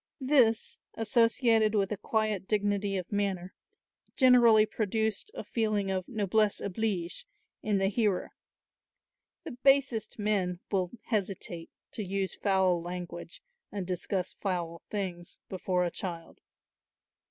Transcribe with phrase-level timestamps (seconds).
[0.19, 3.53] This, associated with a quiet dignity of manner,
[4.15, 7.27] generally produced a feeling of "noblesse oblige"
[7.61, 8.31] in the hearer.
[9.43, 15.91] The basest men will hesitate to use foul language and discuss foul things before a
[15.91, 16.39] child.